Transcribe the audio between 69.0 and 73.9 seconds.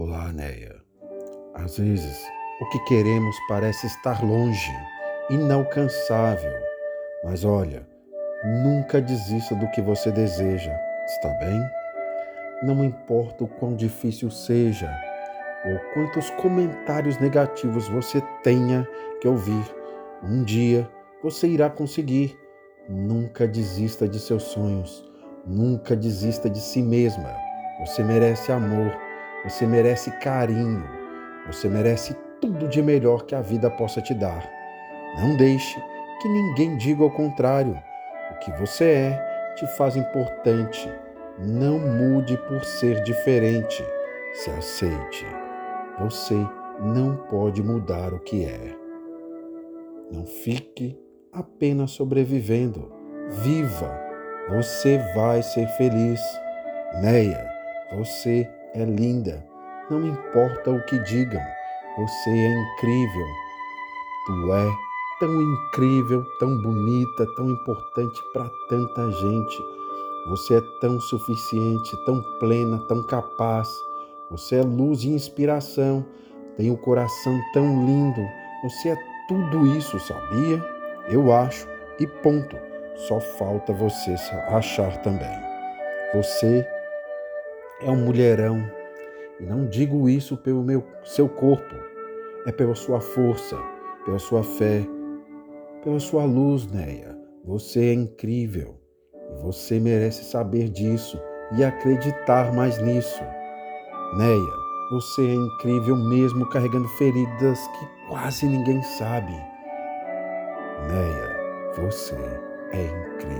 gente. Você é tão suficiente, tão plena, tão capaz.